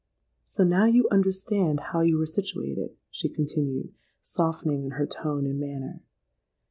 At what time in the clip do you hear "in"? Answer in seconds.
4.83-4.91